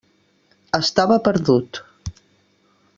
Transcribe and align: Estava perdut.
Estava 0.77 1.19
perdut. 1.29 1.83